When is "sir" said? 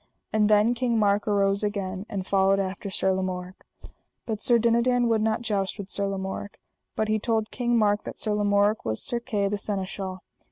2.89-3.11, 4.41-4.57, 5.91-6.07, 8.17-8.31, 9.03-9.19